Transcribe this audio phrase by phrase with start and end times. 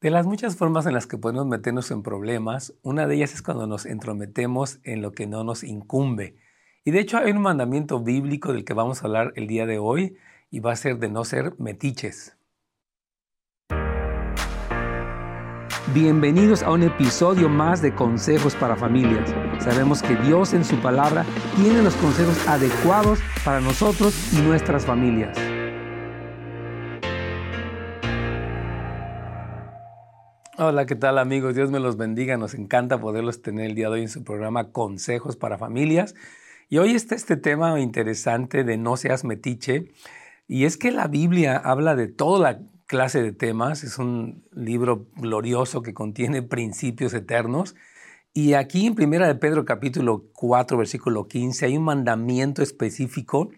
[0.00, 3.42] De las muchas formas en las que podemos meternos en problemas, una de ellas es
[3.42, 6.36] cuando nos entrometemos en lo que no nos incumbe.
[6.84, 9.80] Y de hecho hay un mandamiento bíblico del que vamos a hablar el día de
[9.80, 10.16] hoy
[10.52, 12.36] y va a ser de no ser metiches.
[15.92, 19.34] Bienvenidos a un episodio más de Consejos para Familias.
[19.58, 21.26] Sabemos que Dios en su palabra
[21.56, 25.36] tiene los consejos adecuados para nosotros y nuestras familias.
[30.60, 31.54] Hola, ¿qué tal amigos?
[31.54, 32.36] Dios me los bendiga.
[32.36, 36.16] Nos encanta poderlos tener el día de hoy en su programa Consejos para Familias.
[36.68, 39.92] Y hoy está este tema interesante de no seas metiche.
[40.48, 43.84] Y es que la Biblia habla de toda la clase de temas.
[43.84, 47.76] Es un libro glorioso que contiene principios eternos.
[48.34, 53.52] Y aquí en Primera de Pedro capítulo 4 versículo 15 hay un mandamiento específico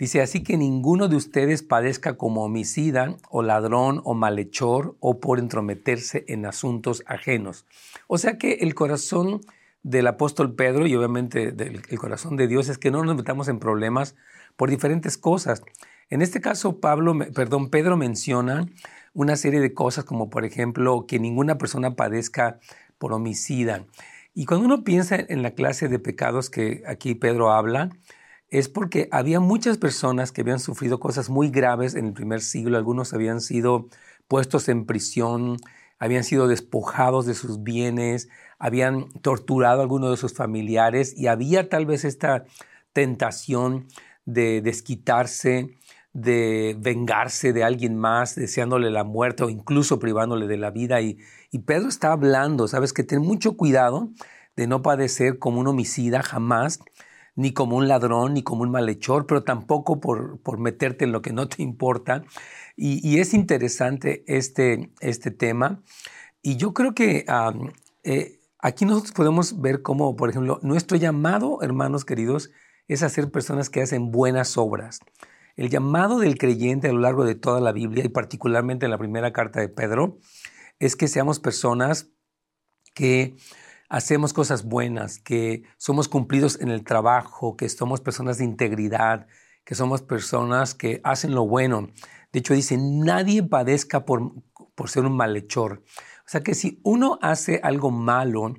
[0.00, 5.38] Dice, así que ninguno de ustedes padezca como homicida o ladrón o malhechor o por
[5.38, 7.66] entrometerse en asuntos ajenos.
[8.06, 9.42] O sea que el corazón
[9.82, 13.58] del apóstol Pedro y obviamente el corazón de Dios es que no nos metamos en
[13.58, 14.16] problemas
[14.56, 15.62] por diferentes cosas.
[16.08, 18.66] En este caso, Pablo, perdón, Pedro menciona
[19.12, 22.58] una serie de cosas como por ejemplo que ninguna persona padezca
[22.96, 23.84] por homicida.
[24.32, 27.90] Y cuando uno piensa en la clase de pecados que aquí Pedro habla,
[28.50, 32.76] es porque había muchas personas que habían sufrido cosas muy graves en el primer siglo,
[32.76, 33.88] algunos habían sido
[34.28, 35.56] puestos en prisión,
[35.98, 41.68] habían sido despojados de sus bienes, habían torturado a algunos de sus familiares y había
[41.68, 42.44] tal vez esta
[42.92, 43.86] tentación
[44.24, 45.76] de desquitarse,
[46.12, 51.00] de vengarse de alguien más, deseándole la muerte o incluso privándole de la vida.
[51.00, 51.18] Y,
[51.52, 54.10] y Pedro está hablando, sabes, que ten mucho cuidado
[54.56, 56.80] de no padecer como un homicida jamás,
[57.40, 61.22] ni como un ladrón, ni como un malhechor, pero tampoco por, por meterte en lo
[61.22, 62.22] que no te importa.
[62.76, 65.82] Y, es interesante este, este tema.
[66.42, 67.24] Y yo creo que
[68.04, 72.50] eh, aquí nosotros podemos ver cómo, por ejemplo, nuestro llamado, hermanos queridos,
[72.88, 75.00] es hacer personas que hacen buenas obras.
[75.56, 78.98] El llamado del creyente a lo largo de toda la Biblia y particularmente en la
[78.98, 80.18] primera carta de Pedro
[80.78, 82.08] es que seamos personas
[82.94, 83.36] que
[83.90, 89.26] hacemos cosas buenas, que somos cumplidos en el trabajo, que somos personas de integridad,
[89.64, 91.88] que somos personas que hacen lo bueno.
[92.32, 94.32] De hecho, dice, nadie padezca por,
[94.76, 95.82] por ser un malhechor.
[96.20, 98.54] O sea que si uno hace algo malo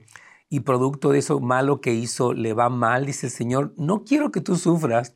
[0.49, 4.31] y producto de eso malo que hizo le va mal, dice el Señor, no quiero
[4.31, 5.15] que tú sufras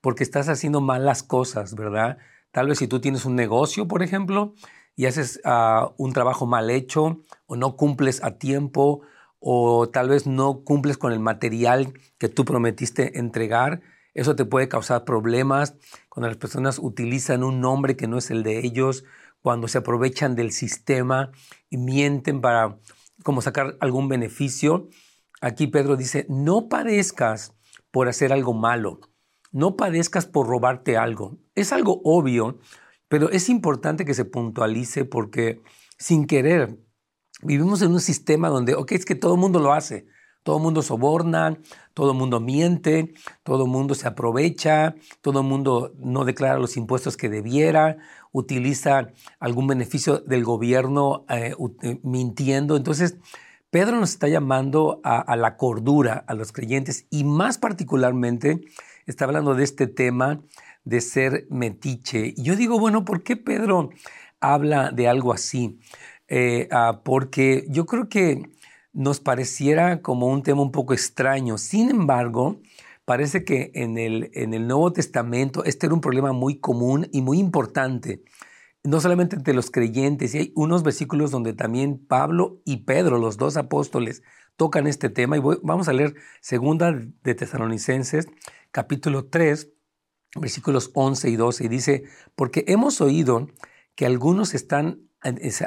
[0.00, 2.18] porque estás haciendo malas cosas, ¿verdad?
[2.50, 4.54] Tal vez si tú tienes un negocio, por ejemplo,
[4.96, 9.02] y haces ah, un trabajo mal hecho o no cumples a tiempo
[9.44, 13.82] o tal vez no cumples con el material que tú prometiste entregar.
[14.14, 15.74] Eso te puede causar problemas
[16.08, 19.04] cuando las personas utilizan un nombre que no es el de ellos,
[19.40, 21.32] cuando se aprovechan del sistema
[21.68, 22.78] y mienten para
[23.24, 24.88] como sacar algún beneficio.
[25.40, 27.52] Aquí Pedro dice, no padezcas
[27.90, 29.00] por hacer algo malo,
[29.50, 31.36] no padezcas por robarte algo.
[31.56, 32.60] Es algo obvio,
[33.08, 35.60] pero es importante que se puntualice porque
[35.98, 36.78] sin querer
[37.42, 40.06] Vivimos en un sistema donde, ok, es que todo el mundo lo hace.
[40.44, 41.58] Todo el mundo soborna,
[41.94, 43.14] todo el mundo miente,
[43.44, 47.98] todo el mundo se aprovecha, todo el mundo no declara los impuestos que debiera,
[48.32, 52.76] utiliza algún beneficio del gobierno eh, eh, mintiendo.
[52.76, 53.18] Entonces,
[53.70, 58.60] Pedro nos está llamando a, a, la cordura a los creyentes y más particularmente
[59.06, 60.42] está hablando de este tema
[60.84, 62.34] de ser metiche.
[62.36, 63.90] Y yo digo, bueno, ¿por qué Pedro
[64.40, 65.78] habla de algo así?
[66.28, 68.42] Eh, ah, porque yo creo que
[68.92, 71.58] nos pareciera como un tema un poco extraño.
[71.58, 72.60] Sin embargo,
[73.04, 77.22] parece que en el, en el Nuevo Testamento este era un problema muy común y
[77.22, 78.22] muy importante,
[78.84, 83.36] no solamente entre los creyentes, y hay unos versículos donde también Pablo y Pedro, los
[83.36, 84.22] dos apóstoles,
[84.56, 88.26] tocan este tema, y vamos a leer segunda de Tesalonicenses,
[88.70, 89.70] capítulo 3,
[90.40, 92.04] versículos 11 y 12, y dice,
[92.34, 93.48] porque hemos oído
[93.94, 95.00] que algunos están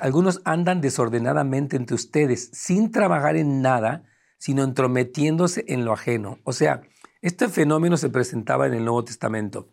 [0.01, 4.03] algunos andan desordenadamente entre ustedes sin trabajar en nada,
[4.37, 6.39] sino entrometiéndose en lo ajeno.
[6.43, 6.81] O sea,
[7.21, 9.69] este fenómeno se presentaba en el Nuevo Testamento.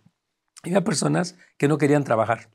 [0.63, 2.51] Había personas que no querían trabajar,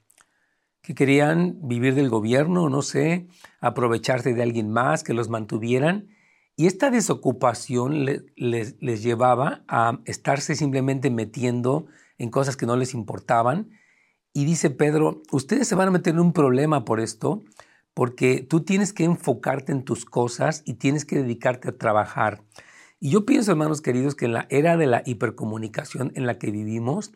[0.81, 3.27] que querían vivir del gobierno, no sé,
[3.59, 6.07] aprovecharse de alguien más, que los mantuvieran.
[6.55, 11.87] Y esta desocupación les llevaba a estarse simplemente metiendo
[12.17, 13.69] en cosas que no les importaban
[14.33, 17.43] y dice Pedro, ustedes se van a meter en un problema por esto,
[17.93, 22.43] porque tú tienes que enfocarte en tus cosas y tienes que dedicarte a trabajar.
[22.99, 26.51] Y yo pienso, hermanos queridos, que en la era de la hipercomunicación en la que
[26.51, 27.11] vivimos,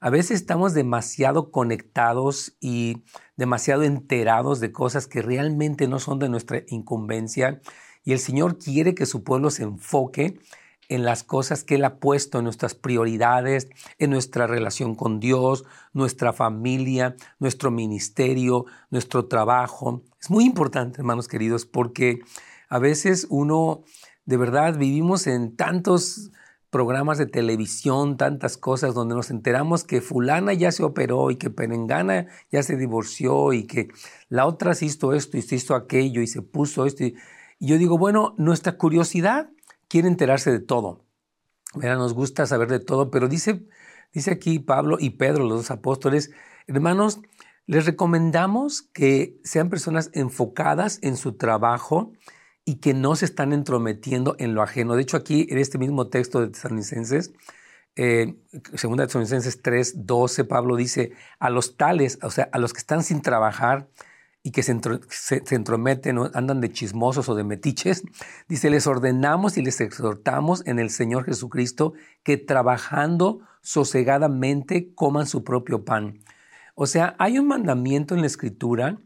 [0.00, 3.04] a veces estamos demasiado conectados y
[3.36, 7.60] demasiado enterados de cosas que realmente no son de nuestra incumbencia
[8.04, 10.40] y el Señor quiere que su pueblo se enfoque
[10.94, 13.68] en las cosas que Él ha puesto, en nuestras prioridades,
[13.98, 20.02] en nuestra relación con Dios, nuestra familia, nuestro ministerio, nuestro trabajo.
[20.20, 22.20] Es muy importante, hermanos queridos, porque
[22.68, 23.84] a veces uno,
[24.26, 26.30] de verdad, vivimos en tantos
[26.72, 31.50] programas de televisión, tantas cosas donde nos enteramos que fulana ya se operó y que
[31.50, 33.88] Perengana ya se divorció y que
[34.30, 37.04] la otra se hizo esto y se hizo aquello y se puso esto.
[37.04, 37.14] Y
[37.60, 39.50] yo digo, bueno, nuestra curiosidad
[39.92, 41.04] quiere enterarse de todo.
[41.74, 43.66] Mira, nos gusta saber de todo, pero dice,
[44.14, 46.30] dice aquí Pablo y Pedro, los dos apóstoles,
[46.66, 47.20] hermanos,
[47.66, 52.14] les recomendamos que sean personas enfocadas en su trabajo
[52.64, 54.96] y que no se están entrometiendo en lo ajeno.
[54.96, 57.34] De hecho, aquí en este mismo texto de Tesalonicenses,
[57.94, 58.34] eh,
[58.74, 63.02] segunda Tesalonicenses 3, 12, Pablo dice, a los tales, o sea, a los que están
[63.02, 63.90] sin trabajar,
[64.42, 64.72] y que se,
[65.50, 68.02] entrometen, andan de chismosos o de metiches,
[68.48, 71.94] dice, les ordenamos y les exhortamos en el Señor Jesucristo
[72.24, 76.24] que trabajando sosegadamente coman su propio pan.
[76.74, 78.98] O sea, hay un mandamiento en la Escritura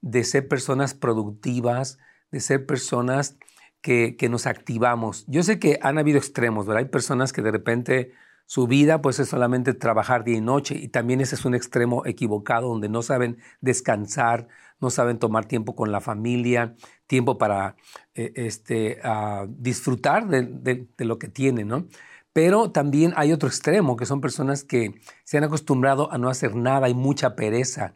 [0.00, 1.98] de ser personas productivas,
[2.30, 3.36] de ser personas
[3.80, 5.24] que, que nos activamos.
[5.26, 6.84] Yo sé que han habido extremos, ¿verdad?
[6.84, 8.12] Hay personas que de repente
[8.46, 12.04] su vida pues es solamente trabajar día y noche y también ese es un extremo
[12.06, 14.48] equivocado donde no saben descansar,
[14.80, 16.74] no saben tomar tiempo con la familia,
[17.06, 17.76] tiempo para
[18.14, 19.00] eh, este,
[19.48, 21.86] disfrutar de, lo que tienen, ¿no?
[22.32, 26.56] Pero también hay otro extremo, que son personas que se han acostumbrado a no hacer
[26.56, 27.94] nada, hay mucha pereza.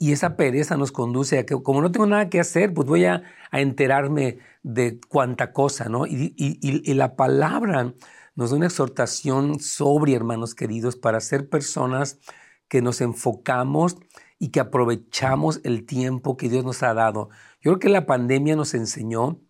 [0.00, 3.04] Y esa pereza nos conduce a que, como no tengo nada que hacer, pues voy
[3.04, 6.06] a, enterarme de cuánta cosa, ¿no?
[6.06, 7.94] Y, la palabra
[8.38, 12.20] nos da una exhortación sobre, hermanos queridos, para ser personas
[12.68, 13.96] que nos enfocamos
[14.38, 17.30] y que aprovechamos el tiempo que Dios nos ha dado.
[17.60, 19.40] Yo creo que la pandemia nos enseñó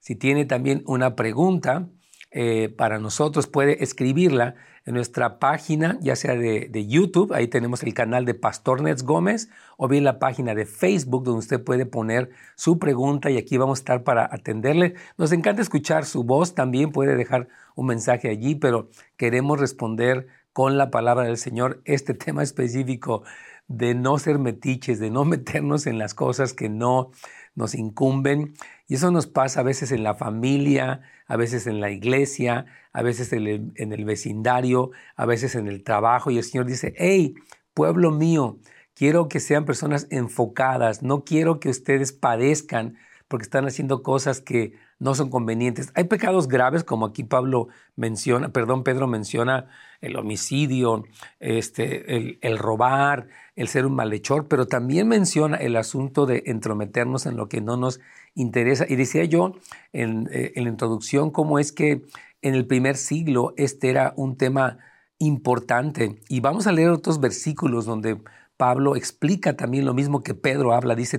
[0.00, 1.88] Si tiene también una pregunta
[2.30, 4.54] eh, para nosotros, puede escribirla
[4.84, 9.50] en nuestra página, ya sea de, YouTube, ahí tenemos el canal de Pastor Nets Gómez,
[9.76, 13.78] o bien la página de Facebook, donde usted puede poner su pregunta y aquí vamos
[13.78, 14.94] a estar para atenderle.
[15.18, 18.88] Nos encanta escuchar su voz, también puede dejar un mensaje allí, pero
[19.18, 23.24] queremos responder con la palabra del Señor este tema específico
[23.68, 27.10] de no ser metiches, de no meternos en las cosas que no
[27.54, 28.54] nos incumben.
[28.88, 33.02] Y eso nos pasa a veces en la familia, a veces en la iglesia, a
[33.02, 33.46] veces en
[33.76, 36.30] el, vecindario, a veces en el trabajo.
[36.30, 37.34] Y el Señor dice, hey,
[37.74, 38.58] pueblo mío,
[38.94, 42.96] quiero que sean personas enfocadas, no quiero que ustedes padezcan
[43.28, 45.92] porque están haciendo cosas que no son convenientes.
[45.94, 49.68] Hay pecados graves, como aquí Pablo menciona, perdón, Pedro menciona
[50.00, 51.04] el homicidio,
[51.38, 57.36] este, el, robar, el ser un malhechor, pero también menciona el asunto de entrometernos en
[57.36, 58.00] lo que no nos
[58.34, 58.86] interesa.
[58.88, 59.52] Y decía yo
[59.92, 62.02] en, eh, en la introducción cómo es que
[62.40, 64.78] en el primer siglo este era un tema
[65.18, 66.20] importante.
[66.28, 68.18] Y vamos a leer otros versículos donde
[68.58, 70.94] Pablo explica también lo mismo que Pedro habla.
[70.94, 71.18] Dice,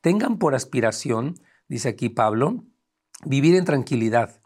[0.00, 1.34] tengan por aspiración,
[1.68, 2.64] dice aquí Pablo,
[3.26, 4.40] vivir en tranquilidad,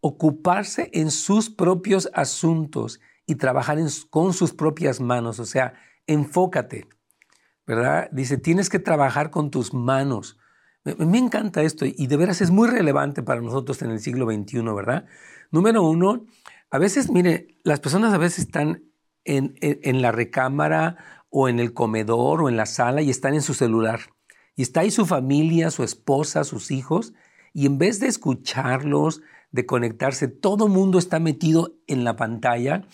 [0.00, 3.78] ocuparse en sus propios asuntos y trabajar
[4.10, 5.38] con sus propias manos.
[5.38, 5.74] O sea,
[6.06, 6.88] enfócate,
[7.66, 8.08] ¿verdad?
[8.12, 10.38] Dice, tienes que trabajar con tus manos.
[10.84, 14.62] Me, encanta esto y de veras es muy relevante para nosotros en el siglo XXI,
[14.74, 15.06] ¿verdad?
[15.50, 16.24] Número uno,
[16.70, 18.84] a veces, mire, las personas a veces están
[19.24, 23.42] en, en, la recámara o en el comedor o en la sala y están en
[23.42, 23.98] su celular.
[24.54, 27.12] Y está ahí su familia, su esposa, sus hijos,
[27.52, 32.86] y en vez de escucharlos, de conectarse, todo mundo está metido en la pantalla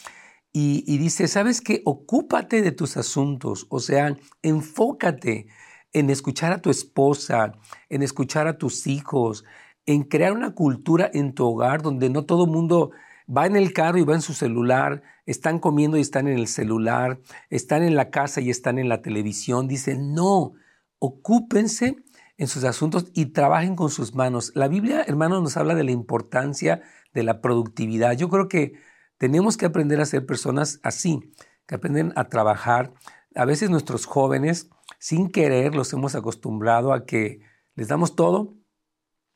[0.54, 1.82] y, y dice, ¿sabes qué?
[1.84, 5.48] Ocúpate de tus asuntos, o sea, enfócate
[5.92, 7.52] en escuchar a tu esposa,
[7.90, 9.44] en escuchar a tus hijos,
[9.84, 12.92] en crear una cultura en tu hogar donde no todo mundo
[13.28, 16.48] va en el carro y va en su celular, están comiendo y están en el
[16.48, 17.20] celular,
[17.50, 19.68] están en la casa y están en la televisión.
[19.68, 20.54] Dice, no,
[20.98, 21.96] ocúpense
[22.36, 24.50] en sus asuntos y trabajen con sus manos.
[24.56, 26.82] La Biblia, hermanos, nos habla de la importancia
[27.14, 28.16] de la productividad.
[28.16, 28.72] Yo creo que
[29.18, 31.32] tenemos que aprender a ser personas así,
[31.66, 32.92] que aprenden a trabajar.
[33.36, 34.68] A veces nuestros jóvenes,
[34.98, 37.38] sin querer, los hemos acostumbrado a que
[37.76, 38.56] les damos todo,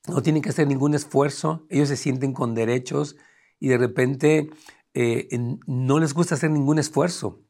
[0.09, 3.17] no tienen que hacer ningún esfuerzo, ellos se sienten con derechos
[3.61, 4.51] y de repente
[4.95, 5.29] eh,
[5.67, 7.43] no les gusta hacer ningún esfuerzo,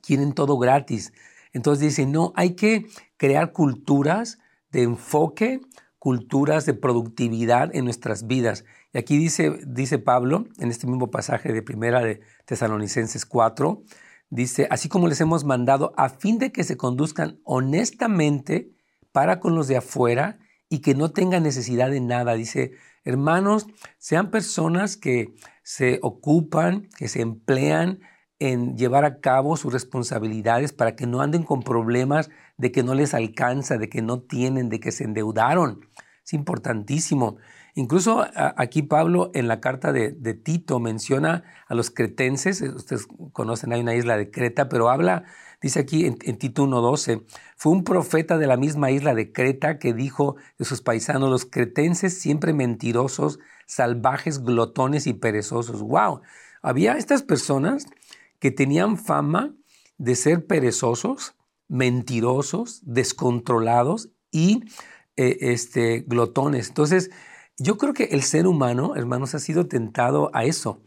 [0.00, 1.12] quieren todo gratis.
[1.52, 2.86] Entonces dicen, no, hay que
[3.16, 4.38] crear culturas
[4.70, 5.60] de enfoque,
[5.98, 8.64] culturas de productividad en nuestras vidas.
[8.92, 13.82] Y aquí dice, dice Pablo, en este mismo pasaje de primera de Tesalonicenses 4,
[14.30, 18.72] dice, así como les hemos mandado a fin de que se conduzcan honestamente
[19.12, 20.38] para con los de afuera
[20.68, 22.32] y que no tengan necesidad de nada.
[22.32, 22.72] Dice,
[23.04, 23.66] hermanos,
[23.98, 28.00] sean personas que se ocupan, que se emplean
[28.38, 32.94] en llevar a cabo sus responsabilidades para que no anden con problemas de que no
[32.94, 35.80] les alcanza, de que no tienen, de que se endeudaron.
[36.24, 37.36] Es importantísimo.
[37.74, 43.72] Incluso aquí Pablo en la carta de, Tito menciona a los cretenses, eh, ustedes conocen,
[43.72, 45.24] hay una isla de Creta, pero habla,
[45.62, 47.24] dice aquí en, en Tito 1.12,
[47.56, 51.46] fue un profeta de la misma isla de Creta que dijo de sus paisanos, los
[51.46, 55.82] cretenses siempre mentirosos, salvajes, glotones y perezosos.
[55.82, 56.22] ¡Wow!
[56.62, 57.86] Había estas personas
[58.38, 59.54] que tenían fama
[59.98, 61.34] de ser perezosos,
[61.68, 64.64] mentirosos, descontrolados y
[65.16, 66.68] eh, este, glotones.
[66.68, 67.10] Entonces,
[67.58, 70.82] yo creo que el ser humano, hermanos, ha sido tentado a eso,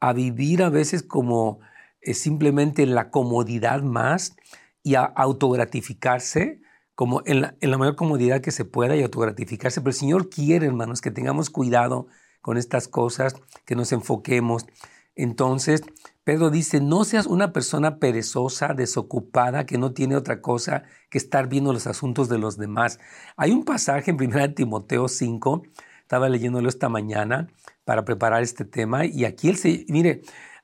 [0.00, 1.60] a vivir a veces como
[2.00, 4.36] eh, simplemente en la comodidad más
[4.82, 6.60] y a autogratificarse
[7.00, 9.80] como en la, en la mayor comodidad que se pueda y autogratificarse.
[9.80, 12.08] Pero el Señor quiere, hermanos, que tengamos cuidado
[12.42, 14.66] con estas cosas, que nos enfoquemos.
[15.14, 15.80] Entonces,
[16.24, 21.48] Pedro dice, no seas una persona perezosa, desocupada, que no tiene otra cosa que estar
[21.48, 22.98] viendo los asuntos de los demás.
[23.38, 25.62] Hay un pasaje en 1 Timoteo 5
[26.02, 27.48] estaba leyéndolo esta mañana
[27.86, 30.20] para preparar este tema y aquí él se, mire,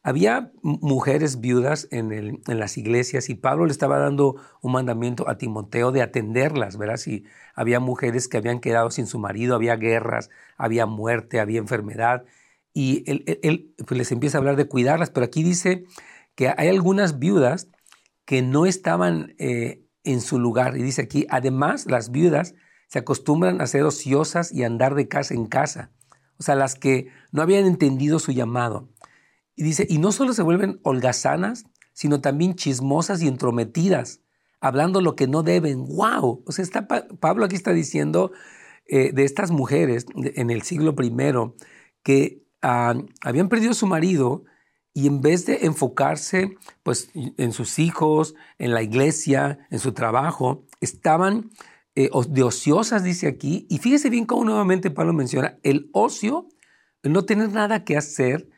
[0.07, 5.91] había mujeres viudas en, las iglesias y Pablo le estaba dando un mandamiento a Timoteo
[5.91, 6.97] de atenderlas, ¿verdad?
[6.97, 7.25] Si
[7.57, 12.25] había mujeres que habían quedado sin su marido, había guerras, había muerte, había enfermedad
[12.73, 15.87] y él, él pues les empieza a hablar de cuidarlas, pero aquí dice
[16.37, 17.67] que hay algunas viudas
[18.25, 22.55] que no estaban eh, en su lugar y dice aquí, además las viudas
[22.87, 25.91] se acostumbran a ser ociosas y andar de casa en casa.
[26.39, 28.89] O sea, las que no habían entendido su llamado.
[29.57, 34.21] Y dice, y no solo se vuelven holgazanas, sino también chismosas y entrometidas,
[34.61, 35.87] hablando lo que no deben.
[35.87, 36.45] ¡Wow!
[36.47, 38.33] O sea, está, Pablo aquí está diciendo
[38.87, 41.13] eh, de estas mujeres en el siglo I
[42.03, 44.45] que habían perdido su marido
[44.93, 50.65] y en vez de enfocarse pues, en sus hijos, en la iglesia, en su trabajo,
[50.81, 51.51] estaban
[51.95, 56.49] eh, de ociosas, dice aquí, y fíjese bien cómo nuevamente Pablo menciona, el ocio,
[57.03, 58.49] no tener nada que hacer,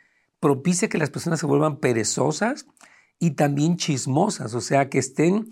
[0.40, 2.66] propicia que las personas se vuelvan perezosas
[3.18, 5.48] y también chismosas, o sea, que estén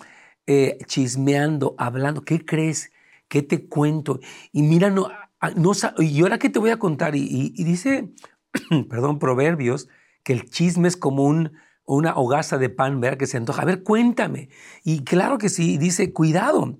[0.46, 2.92] eh, chismeando, hablando, ¿qué crees?
[3.28, 4.20] ¿Qué te cuento?
[4.52, 5.08] Y mira, no,
[5.40, 8.12] ah, no y ahora qué te voy a contar, y, dice,
[8.88, 9.88] perdón, Proverbios,
[10.22, 11.52] que el chisme es como un,
[11.84, 13.18] una hogaza de pan, ¿verdad?
[13.18, 13.62] Que se antoja.
[13.62, 14.48] A ver, cuéntame.
[14.84, 16.78] Y claro que sí, dice, cuidado,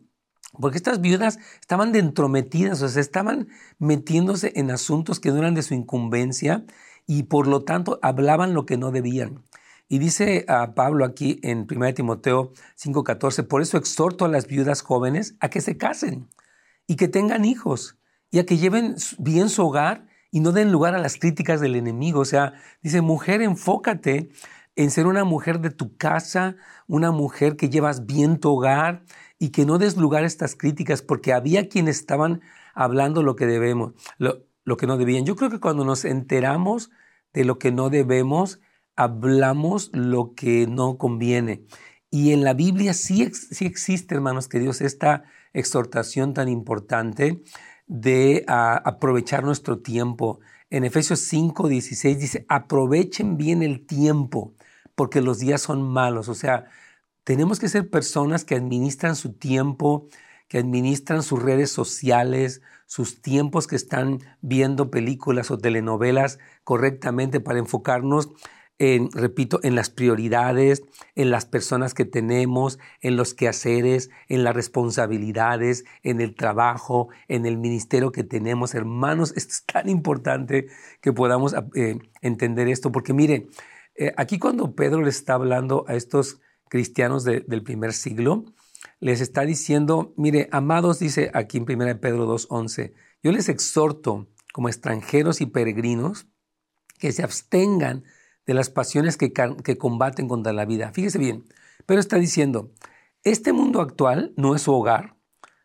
[0.61, 3.49] porque estas viudas estaban de entrometidas, o sea, estaban
[3.79, 6.65] metiéndose en asuntos que no eran de su incumbencia
[7.07, 9.45] y por lo tanto hablaban lo que no debían.
[9.89, 14.83] Y dice a Pablo aquí en 1 Timoteo 5:14, por eso exhorto a las viudas
[14.83, 16.29] jóvenes a que se casen
[16.87, 17.97] y que tengan hijos
[18.31, 21.77] y a que lleven bien su hogar y no den lugar a las críticas del
[21.77, 22.21] enemigo.
[22.21, 24.31] O sea, dice, mujer, enfócate
[24.75, 29.05] en ser una mujer de tu casa, una mujer que llevas bien tu hogar,
[29.39, 32.41] y que no des lugar a estas críticas, porque había quienes estaban
[32.75, 33.93] hablando lo que debemos,
[34.77, 35.25] que no debían.
[35.25, 36.91] Yo creo que cuando nos enteramos
[37.33, 38.61] de lo que no debemos,
[38.97, 41.65] hablamos lo que no conviene.
[42.11, 47.43] Y en la Biblia sí, sí existe, hermanos queridos, esta exhortación tan importante
[47.87, 50.41] de aprovechar nuestro tiempo.
[50.71, 54.55] En Efesios 5, 16 dice, aprovechen bien el tiempo,
[54.95, 56.29] porque los días son malos.
[56.29, 56.65] O sea,
[57.23, 60.09] tenemos que ser personas que administran su tiempo,
[60.49, 67.59] que administran sus redes sociales, sus tiempos que están viendo películas o telenovelas correctamente para
[67.59, 68.31] enfocarnos
[68.79, 70.83] en, repito, en las prioridades,
[71.15, 77.47] en las personas que tenemos, en los quehaceres, en las responsabilidades, en el trabajo, en
[77.47, 78.75] el ministerio que tenemos.
[78.75, 80.67] Hermanos, esto es tan importante
[81.00, 83.49] que podamos eh, entender esto, porque mire,
[83.95, 88.45] eh, aquí cuando Pedro le está hablando a estos cristianos del primer siglo,
[89.00, 94.69] les está diciendo, mire, amados, dice aquí en 1 Pedro 2.11, yo les exhorto como
[94.69, 96.26] extranjeros y peregrinos
[96.99, 98.05] que se abstengan
[98.47, 100.93] de las pasiones que, que combaten contra la vida.
[100.93, 101.45] Fíjese bien,
[101.85, 102.73] pero está diciendo,
[103.23, 105.17] este mundo actual no es su hogar,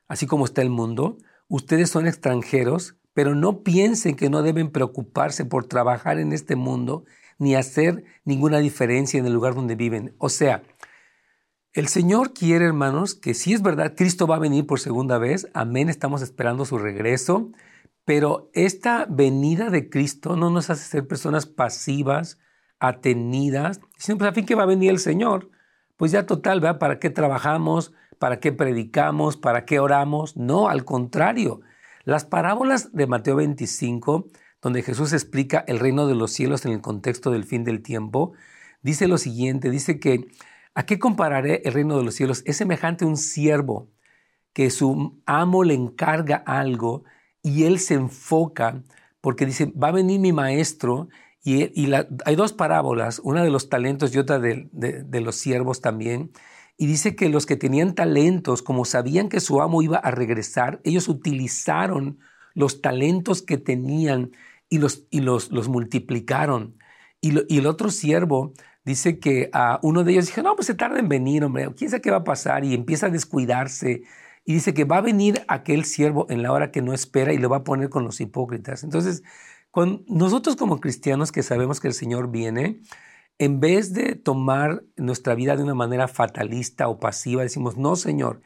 [0.07, 5.45] así como está el mundo, ustedes son extranjeros, pero no piensen que no deben preocuparse
[5.45, 7.05] por trabajar en este mundo
[7.37, 10.15] ni hacer ninguna diferencia en el lugar donde viven.
[10.17, 10.63] O sea,
[11.73, 15.47] el Señor quiere, hermanos, que si es verdad, Cristo va a venir por segunda vez,
[15.53, 17.49] amén, estamos esperando su regreso,
[18.03, 22.39] pero esta venida de Cristo no nos hace ser personas pasivas,
[22.79, 25.49] atenidas, sino pues a fin que va a venir el Señor.
[25.95, 26.79] Pues ya total, ¿verdad?
[26.79, 27.93] ¿Para qué trabajamos?
[28.19, 29.37] ¿Para qué predicamos?
[29.37, 30.35] ¿Para qué oramos?
[30.35, 31.61] No, al contrario.
[32.03, 34.25] Las parábolas de Mateo 25,
[34.61, 38.33] donde Jesús explica el reino de los cielos en el contexto del fin del tiempo,
[38.81, 40.27] dice lo siguiente, dice que,
[40.75, 42.43] ¿a qué compararé el reino de los cielos?
[42.45, 43.89] Es semejante a un siervo
[44.53, 47.03] que su amo le encarga algo
[47.41, 48.83] y él se enfoca
[49.21, 51.09] porque dice, va a venir mi maestro
[51.43, 51.91] y,
[52.25, 56.31] hay dos parábolas, una de los talentos y otra de, los siervos también.
[56.77, 60.81] Y dice que los que tenían talentos, como sabían que su amo iba a regresar,
[60.83, 62.19] ellos utilizaron
[62.53, 64.31] los talentos que tenían
[64.69, 66.77] y los, y los, los multiplicaron.
[67.21, 70.75] Y, y, el otro siervo dice que a uno de ellos dijo, no, pues se
[70.75, 72.63] tarda en venir, hombre, quién sabe qué va a pasar.
[72.63, 74.03] Y empieza a descuidarse.
[74.43, 77.37] Y dice que va a venir aquel siervo en la hora que no espera y
[77.37, 78.83] lo va a poner con los hipócritas.
[78.83, 79.23] Entonces,
[80.07, 82.81] nosotros como cristianos que sabemos que el Señor viene,
[83.37, 88.41] en vez de tomar nuestra vida de una manera fatalista o pasiva, decimos, no, Señor,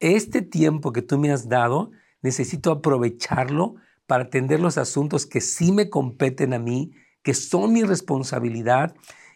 [0.00, 3.76] este tiempo que tú me has dado, necesito aprovecharlo
[4.06, 8.94] para atender los asuntos que sí me competen a mí, que son mi responsabilidad,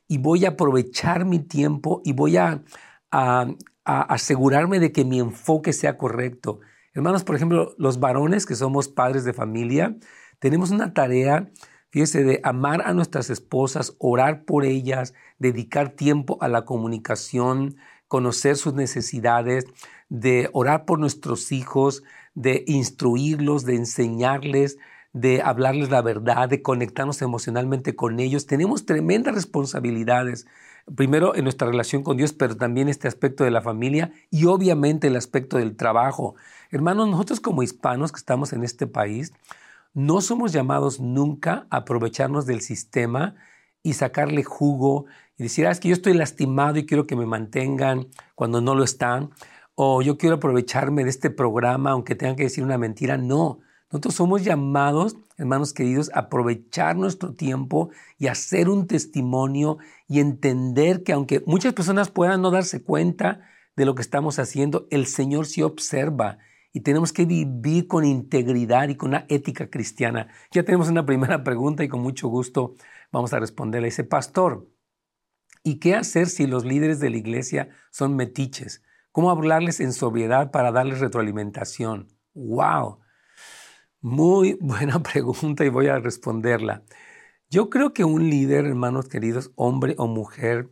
[0.09, 2.65] y voy a aprovechar mi tiempo y voy a,
[3.11, 3.47] a
[3.85, 6.61] asegurarme de que mi enfoque sea correcto.
[6.95, 9.97] Hermanos, por ejemplo, los varones que somos padres de familia,
[10.41, 11.51] tenemos una tarea,
[11.91, 17.77] fíjese, de amar a nuestras esposas, orar por ellas, dedicar tiempo a la comunicación,
[18.09, 19.67] conocer sus necesidades,
[20.09, 22.03] de orar por nuestros hijos,
[22.35, 24.79] de instruirlos, de enseñarles,
[25.13, 28.47] de hablarles la verdad, de conectarnos emocionalmente con ellos.
[28.47, 30.47] Tenemos tremendas responsabilidades,
[30.95, 35.07] primero en nuestra relación con Dios, pero también este aspecto de la familia y obviamente
[35.07, 36.35] el aspecto del trabajo.
[36.71, 39.33] Hermanos, nosotros como hispanos que estamos en este país,
[39.95, 43.35] no somos llamados nunca a aprovecharnos del sistema
[43.83, 47.27] y sacarle jugo y decir, ah, es que yo estoy lastimado y quiero que me
[47.27, 49.31] mantengan cuando no lo están,
[49.75, 53.17] o yo quiero aprovecharme de este programa aunque tengan que decir una mentira.
[53.17, 53.61] No,
[53.91, 61.03] nosotros somos llamados, hermanos queridos, a aprovechar nuestro tiempo y hacer un testimonio y entender
[61.03, 63.41] que aunque muchas personas puedan no darse cuenta
[63.77, 66.39] de lo que estamos haciendo, el Señor sí observa
[66.71, 70.29] y tenemos que vivir con integridad y con una ética cristiana.
[70.51, 72.75] Ya tenemos una primera pregunta y con mucho gusto
[73.11, 73.87] vamos a responderla.
[73.87, 74.69] Dice, pastor,
[75.63, 78.83] ¿y qué hacer si los líderes de la iglesia son metiches?
[79.13, 82.09] ¿Cómo hablarles en sobriedad para darles retroalimentación?
[82.35, 82.99] ¡Wow!
[84.01, 86.83] Muy buena pregunta y voy a responderla.
[87.51, 90.71] Yo creo que un líder, hermanos queridos, hombre o mujer,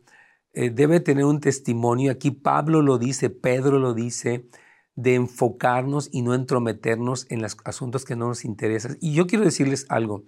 [0.53, 2.13] eh, debe tener un testimonio.
[2.13, 4.49] Aquí Pablo lo dice, Pedro lo dice,
[4.95, 8.97] de enfocarnos y no entrometernos en los asuntos que no nos interesan.
[9.01, 10.25] Y yo quiero decirles algo.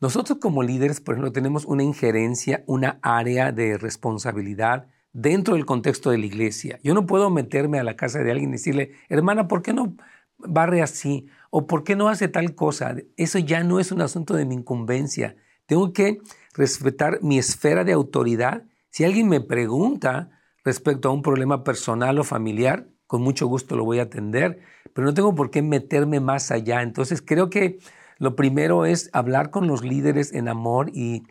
[0.00, 6.10] Nosotros como líderes, por ejemplo, tenemos una injerencia, una área de responsabilidad dentro del contexto
[6.10, 6.80] de la iglesia.
[6.82, 9.96] Yo no puedo meterme a la casa de alguien y decirle, hermana, ¿por qué no
[10.38, 11.28] barre así?
[11.54, 12.96] ¿O por qué no hace tal cosa?
[13.18, 15.36] Eso ya no es un asunto de mi incumbencia.
[15.66, 16.18] Tengo que
[16.54, 18.64] respetar mi esfera de autoridad.
[18.88, 20.30] Si alguien me pregunta
[20.64, 24.60] respecto a un problema personal o familiar, con mucho gusto lo voy a atender,
[24.94, 26.80] pero no tengo por qué meterme más allá.
[26.80, 27.80] Entonces creo que
[28.16, 31.24] lo primero es hablar con los líderes en amor y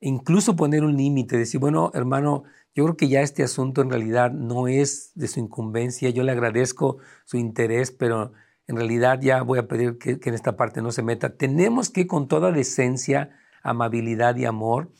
[0.00, 2.42] incluso poner un límite, decir, bueno, hermano,
[2.74, 6.32] yo creo que ya este asunto en realidad no es de su incumbencia, yo le
[6.32, 8.32] agradezco su interés, pero
[8.68, 11.36] en realidad ya voy a pedir que, en esta parte no se meta.
[11.36, 13.30] Tenemos que con toda decencia,
[13.62, 14.92] amabilidad y amor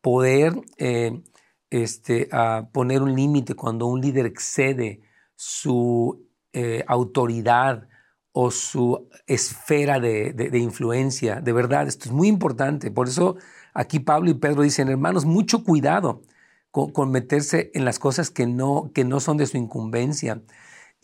[0.00, 1.20] poder eh,
[1.70, 2.28] este,
[2.72, 5.02] poner un límite cuando un líder excede
[5.34, 7.88] su eh, autoridad
[8.30, 11.40] o su esfera de, influencia.
[11.40, 12.90] De verdad, esto es muy importante.
[12.90, 13.36] Por eso
[13.74, 16.22] aquí Pablo y Pedro dicen, hermanos, mucho cuidado
[16.70, 20.42] con, meterse en las cosas que no, que no son de su incumbencia.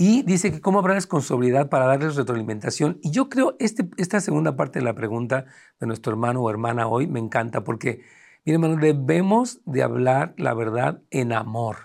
[0.05, 2.99] Y dice que cómo hablarles con sobriedad para darles retroalimentación.
[3.03, 5.45] Y yo creo este, esta segunda parte de la pregunta
[5.79, 8.03] de nuestro hermano o hermana hoy me encanta porque,
[8.45, 11.77] miren hermano, debemos de hablar la verdad en amor.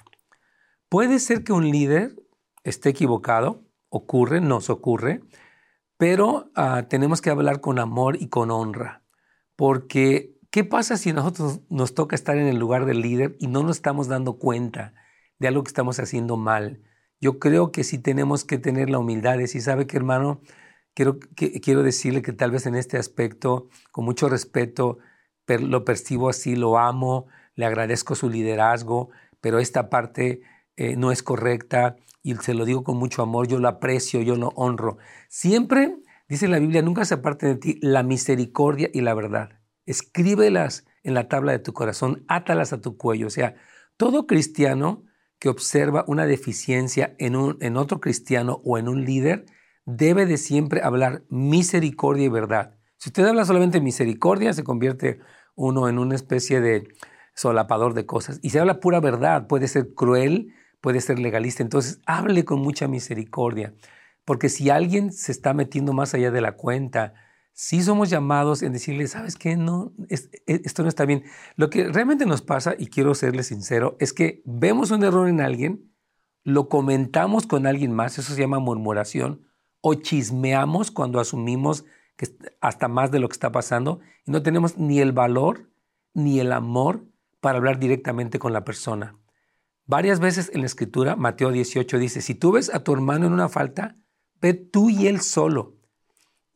[0.89, 2.15] Puede ser que un líder
[2.63, 5.21] esté equivocado, ocurre, nos ocurre,
[5.97, 9.03] pero ah, tenemos que hablar con amor y con honra.
[9.56, 13.62] Porque, ¿qué pasa si nosotros nos toca estar en el lugar del líder y no
[13.62, 14.95] nos estamos dando cuenta
[15.38, 16.82] de algo que estamos haciendo mal?
[17.19, 20.41] Yo creo que sí tenemos que tener la humildad decir, ¿sabe qué, hermano?
[20.93, 24.99] Quiero, quiero decirle que tal vez en este aspecto, con mucho respeto,
[25.47, 29.10] lo percibo así, lo amo, le agradezco su liderazgo,
[29.41, 30.41] pero esta parte
[30.75, 34.36] eh, no es correcta y se lo digo con mucho amor, yo lo aprecio, yo
[34.36, 34.97] lo honro.
[35.30, 39.62] Siempre, dice la Biblia, nunca se aparte de ti la misericordia y la verdad.
[39.86, 43.27] Escríbelas en la tabla de tu corazón, átalas a tu cuello.
[43.27, 43.56] O sea,
[43.95, 45.03] todo cristiano
[45.39, 49.45] que observa una deficiencia en, un, en otro cristiano o en un líder,
[49.86, 52.76] debe de siempre hablar misericordia y verdad.
[52.97, 55.19] Si usted habla solamente misericordia, se convierte
[55.56, 56.88] uno en una especie de
[57.36, 58.39] solapador de cosas.
[58.41, 61.62] Y si habla pura verdad, puede ser cruel, puede ser legalista.
[61.62, 63.73] Entonces, hable con mucha misericordia.
[64.26, 67.13] Porque si alguien se está metiendo más allá de la cuenta,
[67.58, 69.58] sí somos llamados en decirle, ¿sabes qué?
[69.58, 71.24] No, e, esto no está bien.
[71.56, 75.41] Lo que realmente nos pasa, y quiero serle sincero, es que vemos un error en
[75.41, 75.91] alguien,
[76.43, 79.48] lo comentamos con alguien más, eso se llama murmuración,
[79.82, 81.84] o chismeamos cuando asumimos
[82.15, 82.28] que
[82.62, 85.72] hasta más de lo que está pasando y no tenemos ni el valor
[86.13, 87.08] ni el amor
[87.39, 89.17] para hablar directamente con la persona.
[89.86, 93.34] Varias veces en la escritura, Mateo 18 dice, si tú ves a tu hermano en
[93.34, 93.96] una falta,
[94.41, 95.77] ve tú y él solo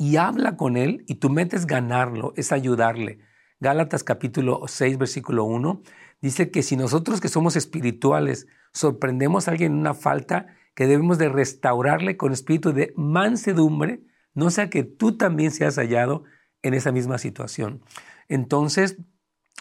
[0.01, 3.19] y habla con él y tú metes ganarlo, es ayudarle.
[3.59, 5.83] Gálatas capítulo 6, versículo 1,
[6.23, 11.19] dice que si nosotros que somos espirituales sorprendemos a alguien en una falta, que debemos
[11.19, 14.01] de restaurarle con espíritu de mansedumbre,
[14.33, 16.23] no sea que tú también seas hallado
[16.63, 17.83] en esa misma situación.
[18.27, 18.97] Entonces,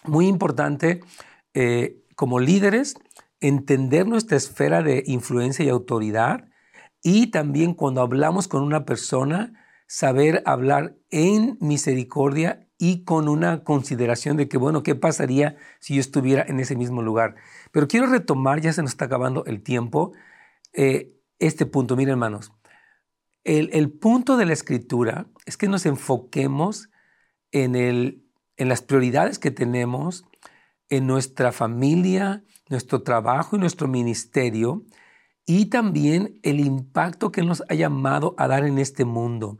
[0.04, 1.02] muy importante,
[1.52, 2.94] eh, como líderes,
[3.40, 6.48] entender nuestra esfera de influencia y autoridad
[7.02, 9.59] y también cuando hablamos con una persona,
[9.90, 16.00] saber hablar en misericordia y con una consideración de que, bueno, ¿qué pasaría si yo
[16.00, 17.34] estuviera en ese mismo lugar?
[17.72, 20.12] Pero quiero retomar, ya se nos está acabando el tiempo,
[20.72, 21.96] eh, este punto.
[21.96, 22.52] Miren, hermanos,
[23.42, 26.88] el, el, punto de la escritura es que nos enfoquemos
[27.50, 28.24] en, el,
[28.58, 30.24] en las prioridades que tenemos,
[30.88, 34.84] en nuestra familia, nuestro trabajo y nuestro ministerio,
[35.46, 39.58] y también el impacto que nos ha llamado a dar en este mundo.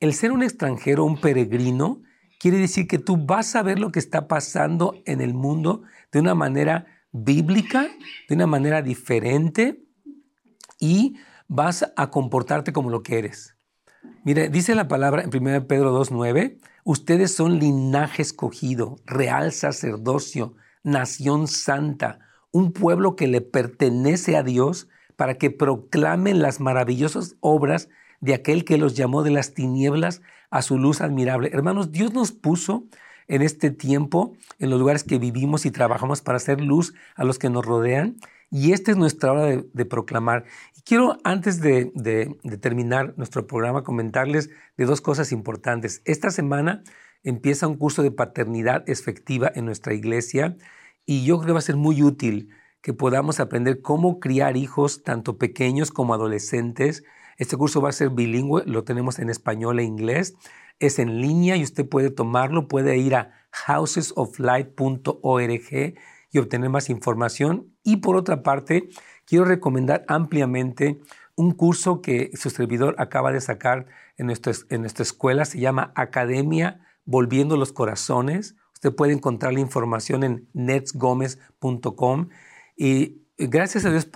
[0.00, 2.02] El ser un extranjero, un peregrino,
[2.38, 6.20] quiere decir que tú vas a ver lo que está pasando en el mundo de
[6.20, 7.88] una manera bíblica,
[8.28, 9.84] de una manera diferente
[10.78, 11.16] y
[11.48, 13.56] vas a comportarte como lo que eres.
[14.24, 21.48] Mire, dice la palabra en 1 Pedro 2.9, ustedes son linaje escogido, real sacerdocio, nación
[21.48, 22.20] santa,
[22.52, 24.88] un pueblo que le pertenece a Dios
[25.20, 30.62] para que proclamen las maravillosas obras de aquel que los llamó de las tinieblas a
[30.62, 31.50] su luz admirable.
[31.52, 32.86] Hermanos, Dios nos puso
[33.28, 37.38] en este tiempo, en los lugares que vivimos y trabajamos para hacer luz a los
[37.38, 38.16] que nos rodean.
[38.50, 40.46] Y esta es nuestra hora de, proclamar.
[40.74, 46.00] Y quiero, antes de, de, terminar nuestro programa, comentarles de dos cosas importantes.
[46.06, 46.82] Esta semana
[47.24, 50.56] empieza un curso de paternidad efectiva en nuestra iglesia
[51.04, 52.48] y yo creo que va a ser muy útil
[52.82, 57.02] que podamos aprender cómo criar hijos, tanto pequeños como adolescentes.
[57.36, 60.34] Este curso va a ser bilingüe, lo tenemos en español e inglés.
[60.78, 65.94] Es en línea y usted puede tomarlo, puede ir a housesoflight.org
[66.32, 67.74] y obtener más información.
[67.82, 68.88] Y por otra parte,
[69.26, 71.00] quiero recomendar ampliamente
[71.34, 75.44] un curso que su servidor acaba de sacar en, nuestra, en nuestra escuela.
[75.44, 78.56] Se llama Academia Volviendo los Corazones.
[78.74, 82.28] Usted puede encontrar la información en netsgomez.com
[82.82, 84.06] y gracias a Dios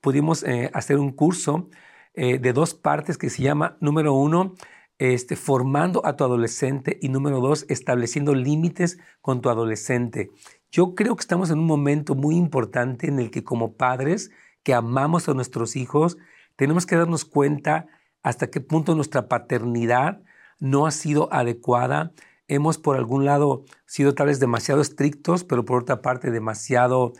[0.00, 1.68] pudimos eh, hacer un curso
[2.14, 4.54] eh, de dos partes que se llama, número uno,
[4.96, 10.30] este, formando a tu adolescente y número dos, estableciendo límites con tu adolescente.
[10.72, 14.30] Yo creo que estamos en un momento muy importante en el que como padres
[14.62, 16.16] que amamos a nuestros hijos,
[16.56, 17.88] tenemos que darnos cuenta
[18.22, 20.22] hasta qué punto nuestra paternidad
[20.58, 22.14] no ha sido adecuada.
[22.48, 27.12] Hemos por algún lado sido tal vez demasiado estrictos, pero por otra parte demasiado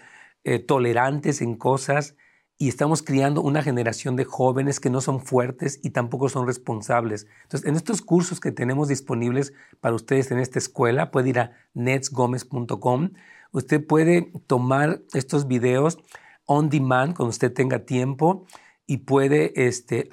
[0.45, 2.17] eh, tolerantes en cosas
[2.57, 7.27] y estamos criando una generación de jóvenes que no son fuertes y tampoco son responsables.
[7.43, 11.53] Entonces, en estos cursos que tenemos disponibles para ustedes en esta escuela, puede ir a
[11.75, 13.11] netsgomez.com.
[13.53, 15.99] Usted puede tomar estos videos
[16.47, 18.47] on demand cuando usted tenga tiempo
[18.87, 20.09] y puede este,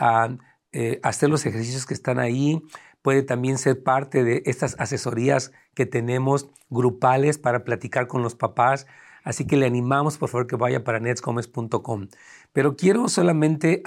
[0.72, 2.62] eh, hacer los ejercicios que están ahí.
[3.02, 8.88] Puede también ser parte de estas asesorías que tenemos grupales para platicar con los papás.
[9.24, 12.08] Así que le animamos, por favor, que vaya para netscomes.com.
[12.54, 13.84] Pero quiero solamente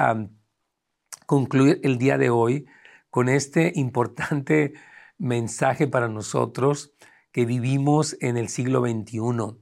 [1.27, 2.67] concluir el día de hoy
[3.11, 4.75] con este importante
[5.19, 6.93] mensaje para nosotros
[7.33, 9.59] que vivimos en el siglo XXI.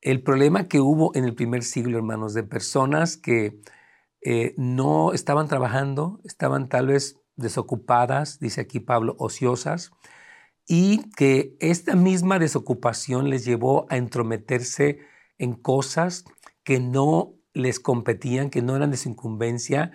[0.00, 3.60] El problema que hubo en el primer siglo, hermanos, de personas que
[4.20, 9.92] eh, no estaban trabajando, estaban tal vez desocupadas, dice aquí Pablo, ociosas,
[10.68, 14.98] y que esta misma desocupación les llevó a entrometerse
[15.38, 16.26] en cosas
[16.62, 19.92] que no les competían, que no eran de su incumbencia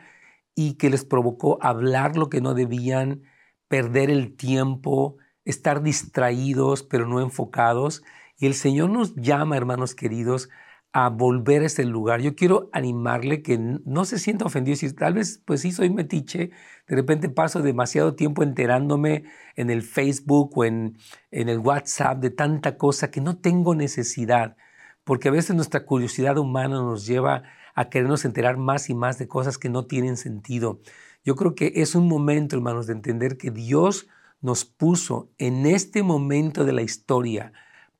[0.55, 3.21] y que les provocó hablar lo que no debían,
[3.67, 8.03] perder el tiempo, estar distraídos pero no enfocados.
[8.38, 10.49] Y el Señor nos llama, hermanos queridos,
[10.93, 12.21] a volver a ese lugar.
[12.21, 16.51] Yo quiero animarle que no se sienta ofendido si tal vez pues sí soy metiche,
[16.88, 19.23] de repente paso demasiado tiempo enterándome
[19.56, 20.97] en el Facebook o en,
[21.32, 24.56] en el WhatsApp de tanta cosa que no tengo necesidad,
[25.03, 27.41] porque a veces nuestra curiosidad humana nos lleva
[27.73, 30.79] a querernos enterar más y más de cosas que no tienen sentido.
[31.25, 34.08] Yo creo que es un momento, hermanos, de entender que Dios
[34.41, 37.51] nos puso en este momento de la historia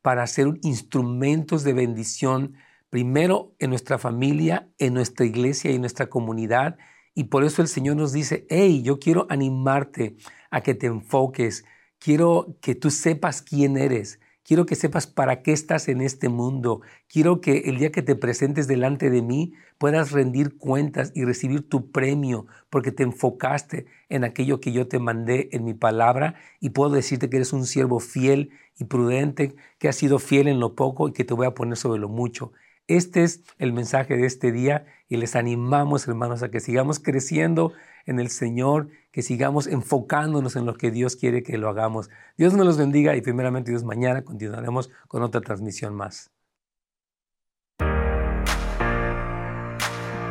[0.04, 2.54] para ser instrumentos de bendición
[2.94, 6.78] primero en nuestra familia, en nuestra iglesia y en nuestra comunidad.
[7.16, 10.16] Y por eso el Señor nos dice, hey, yo quiero animarte
[10.52, 11.66] a que te enfoques,
[11.98, 16.82] quiero que tú sepas quién eres, quiero que sepas para qué estás en este mundo,
[17.08, 21.68] quiero que el día que te presentes delante de mí puedas rendir cuentas y recibir
[21.68, 26.70] tu premio porque te enfocaste en aquello que yo te mandé en mi palabra y
[26.70, 30.76] puedo decirte que eres un siervo fiel y prudente, que has sido fiel en lo
[30.76, 32.52] poco y que te voy a poner sobre lo mucho.
[32.88, 37.72] Este es el mensaje de este día y les animamos, hermanos, a que sigamos creciendo
[38.06, 42.10] en el Señor, que sigamos enfocándonos en lo que Dios quiere que lo hagamos.
[42.38, 46.30] Dios nos los bendiga y primeramente Dios mañana continuaremos con otra transmisión más.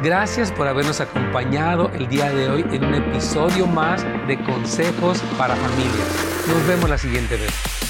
[0.03, 5.55] Gracias por habernos acompañado el día de hoy en un episodio más de Consejos para
[5.55, 6.45] Familias.
[6.49, 7.82] Nos vemos la siguiente vez.